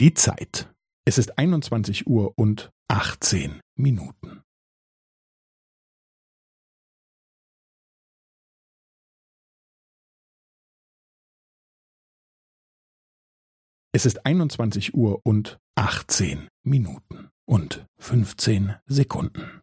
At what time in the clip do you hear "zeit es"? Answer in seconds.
0.14-1.18